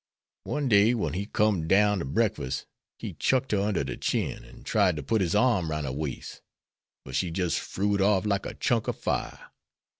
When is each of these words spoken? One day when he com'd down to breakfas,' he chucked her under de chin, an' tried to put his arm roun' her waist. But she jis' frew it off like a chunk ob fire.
One 0.45 0.67
day 0.67 0.95
when 0.95 1.13
he 1.13 1.27
com'd 1.27 1.67
down 1.67 1.99
to 1.99 2.05
breakfas,' 2.05 2.65
he 2.97 3.13
chucked 3.13 3.51
her 3.51 3.59
under 3.59 3.83
de 3.83 3.97
chin, 3.97 4.43
an' 4.43 4.63
tried 4.63 4.95
to 4.95 5.03
put 5.03 5.21
his 5.21 5.35
arm 5.35 5.69
roun' 5.69 5.83
her 5.83 5.91
waist. 5.91 6.41
But 7.05 7.13
she 7.13 7.29
jis' 7.29 7.59
frew 7.59 7.93
it 7.93 8.01
off 8.01 8.25
like 8.25 8.47
a 8.47 8.55
chunk 8.55 8.89
ob 8.89 8.95
fire. 8.95 9.51